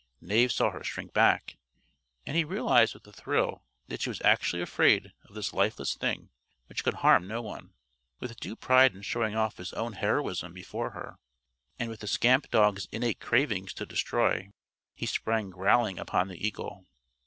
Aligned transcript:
Knave 0.19 0.51
saw 0.51 0.71
her 0.71 0.83
shrink 0.83 1.13
back, 1.13 1.57
and 2.25 2.35
he 2.35 2.43
realized 2.43 2.95
with 2.95 3.05
a 3.05 3.11
thrill 3.13 3.61
that 3.87 4.01
she 4.01 4.09
was 4.09 4.19
actually 4.23 4.59
afraid 4.59 5.13
of 5.25 5.35
this 5.35 5.53
lifeless 5.53 5.93
thing 5.93 6.31
which 6.65 6.83
could 6.83 6.95
harm 6.95 7.27
no 7.27 7.39
one. 7.39 7.75
With 8.19 8.39
due 8.39 8.55
pride 8.55 8.95
in 8.95 9.03
showing 9.03 9.35
off 9.35 9.57
his 9.57 9.73
own 9.73 9.93
heroism 9.93 10.53
before 10.53 10.89
her, 10.97 11.19
and 11.77 11.87
with 11.87 11.99
the 11.99 12.07
scamp 12.07 12.49
dog's 12.49 12.87
innate 12.91 13.19
craving 13.19 13.67
to 13.67 13.85
destroy, 13.85 14.49
he 14.95 15.05
sprang 15.05 15.51
growling 15.51 15.99
upon 15.99 16.29
the 16.29 16.47
eagle. 16.47 16.87